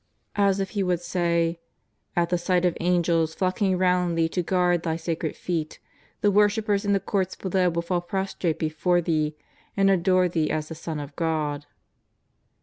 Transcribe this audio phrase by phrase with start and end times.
[0.35, 1.59] As if he would say:
[2.15, 5.77] "At the sight of Angels flock ing round Thee to guard Thy sacred feet,
[6.21, 9.35] the worship pers in the Courts below will fall prostrate before Thee
[9.77, 11.67] and adore Thee as the Son of God."